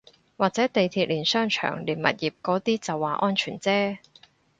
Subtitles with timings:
[0.35, 3.99] 或者地鐵連商場連物業嗰啲就話安全啫